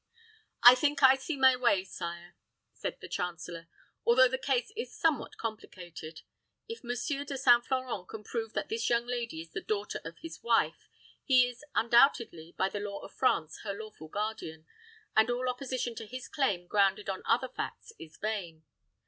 "I 0.63 0.73
think 0.73 1.03
I 1.03 1.13
see 1.13 1.37
my 1.37 1.55
way, 1.55 1.83
sire," 1.83 2.35
said 2.73 2.99
the 3.01 3.07
chancellor; 3.07 3.67
"although 4.03 4.27
the 4.27 4.39
case 4.39 4.71
is 4.75 4.91
somewhat 4.97 5.37
complicated. 5.37 6.21
If 6.67 6.83
Monsieur 6.83 7.23
De 7.23 7.37
St. 7.37 7.63
Florent 7.63 8.09
can 8.09 8.23
prove 8.23 8.53
that 8.53 8.67
this 8.69 8.89
young 8.89 9.05
lady 9.05 9.41
is 9.41 9.51
the 9.51 9.61
daughter 9.61 10.01
of 10.03 10.17
his 10.17 10.41
wife, 10.41 10.89
he 11.23 11.45
is 11.47 11.63
undoubtedly, 11.75 12.55
by 12.57 12.67
the 12.67 12.79
law 12.79 12.97
of 13.01 13.13
France, 13.13 13.59
her 13.61 13.75
lawful 13.75 14.07
guardian, 14.07 14.65
and 15.15 15.29
all 15.29 15.47
opposition 15.47 15.93
to 15.93 16.07
his 16.07 16.27
claim 16.27 16.65
grounded 16.65 17.07
on 17.07 17.21
other 17.27 17.49
facts 17.49 17.93
is 17.99 18.17
vain. 18.17 18.63